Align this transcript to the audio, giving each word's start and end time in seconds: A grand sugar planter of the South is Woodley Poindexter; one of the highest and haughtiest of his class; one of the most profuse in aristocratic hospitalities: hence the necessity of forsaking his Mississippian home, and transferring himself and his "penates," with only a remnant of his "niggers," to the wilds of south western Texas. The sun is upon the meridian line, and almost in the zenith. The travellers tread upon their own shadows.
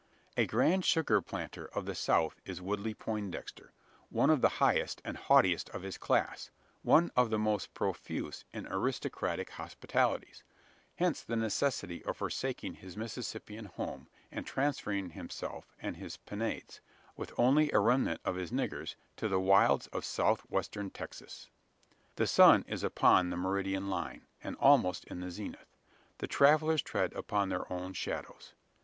A 0.35 0.47
grand 0.47 0.83
sugar 0.83 1.21
planter 1.21 1.65
of 1.75 1.85
the 1.85 1.93
South 1.93 2.41
is 2.43 2.59
Woodley 2.59 2.95
Poindexter; 2.95 3.71
one 4.09 4.31
of 4.31 4.41
the 4.41 4.57
highest 4.57 4.99
and 5.05 5.15
haughtiest 5.15 5.69
of 5.75 5.83
his 5.83 5.99
class; 5.99 6.49
one 6.81 7.11
of 7.15 7.29
the 7.29 7.37
most 7.37 7.75
profuse 7.75 8.43
in 8.51 8.65
aristocratic 8.65 9.51
hospitalities: 9.51 10.43
hence 10.95 11.21
the 11.21 11.35
necessity 11.35 12.03
of 12.03 12.17
forsaking 12.17 12.73
his 12.73 12.97
Mississippian 12.97 13.65
home, 13.65 14.07
and 14.31 14.47
transferring 14.47 15.11
himself 15.11 15.67
and 15.79 15.97
his 15.97 16.17
"penates," 16.17 16.81
with 17.15 17.31
only 17.37 17.71
a 17.71 17.77
remnant 17.77 18.21
of 18.25 18.37
his 18.37 18.49
"niggers," 18.49 18.95
to 19.17 19.27
the 19.27 19.39
wilds 19.39 19.85
of 19.93 20.03
south 20.03 20.41
western 20.49 20.89
Texas. 20.89 21.47
The 22.15 22.25
sun 22.25 22.65
is 22.67 22.81
upon 22.83 23.29
the 23.29 23.37
meridian 23.37 23.87
line, 23.87 24.25
and 24.43 24.55
almost 24.55 25.03
in 25.03 25.19
the 25.19 25.29
zenith. 25.29 25.77
The 26.17 26.25
travellers 26.25 26.81
tread 26.81 27.13
upon 27.13 27.49
their 27.49 27.71
own 27.71 27.93
shadows. 27.93 28.55